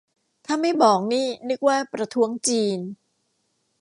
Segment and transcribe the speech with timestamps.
[0.45, 2.79] ถ้าไม่บอกนี่นึกว่าประท้วงจีน